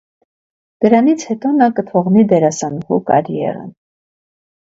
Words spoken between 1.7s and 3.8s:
կթողնի դերասանուհու կարիերան։